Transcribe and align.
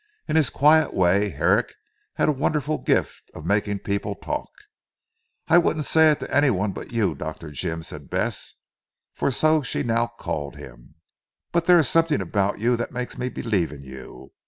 In 0.27 0.35
his 0.35 0.49
quiet 0.49 0.95
way 0.95 1.29
Herrick 1.29 1.75
had 2.15 2.27
a 2.27 2.31
wonderful 2.31 2.79
gift 2.79 3.29
of 3.35 3.45
making 3.45 3.77
people 3.85 4.15
talk. 4.15 4.49
"I 5.47 5.59
wouldn't 5.59 5.85
say 5.85 6.09
it 6.09 6.19
to 6.21 6.35
any 6.35 6.49
one 6.49 6.71
but 6.71 6.91
you 6.91 7.13
Dr. 7.13 7.51
Jim," 7.51 7.83
said 7.83 8.09
Bess 8.09 8.55
for 9.13 9.29
so 9.29 9.61
she 9.61 9.83
now 9.83 10.07
called 10.07 10.55
him, 10.55 10.95
"but 11.51 11.65
there 11.65 11.77
is 11.77 11.87
something 11.87 12.19
about 12.19 12.57
you 12.57 12.75
that 12.77 12.91
makes 12.91 13.15
me 13.19 13.29
believe 13.29 13.71
in 13.71 13.83
you. 13.83 14.31